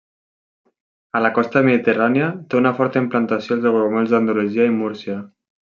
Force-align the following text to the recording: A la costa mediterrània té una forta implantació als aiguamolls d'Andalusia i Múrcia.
A 1.19 1.21
la 1.25 1.31
costa 1.35 1.61
mediterrània 1.67 2.31
té 2.47 2.59
una 2.61 2.73
forta 2.81 3.05
implantació 3.05 3.59
als 3.61 3.71
aiguamolls 3.73 4.17
d'Andalusia 4.17 4.69
i 4.73 4.77
Múrcia. 4.83 5.23